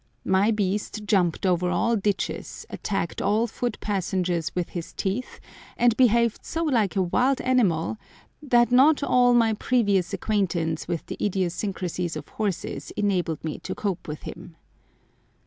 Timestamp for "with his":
4.55-4.93